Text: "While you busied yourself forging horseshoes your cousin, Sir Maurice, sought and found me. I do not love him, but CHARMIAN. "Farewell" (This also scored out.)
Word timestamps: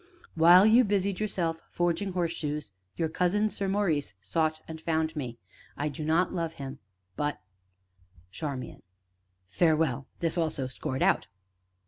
"While 0.33 0.65
you 0.65 0.83
busied 0.83 1.19
yourself 1.19 1.61
forging 1.69 2.13
horseshoes 2.13 2.71
your 2.95 3.07
cousin, 3.07 3.49
Sir 3.49 3.67
Maurice, 3.67 4.15
sought 4.19 4.59
and 4.67 4.81
found 4.81 5.15
me. 5.15 5.37
I 5.77 5.89
do 5.89 6.03
not 6.03 6.33
love 6.33 6.53
him, 6.53 6.79
but 7.15 7.39
CHARMIAN. 8.31 8.81
"Farewell" 9.47 10.07
(This 10.19 10.39
also 10.39 10.65
scored 10.65 11.03
out.) 11.03 11.27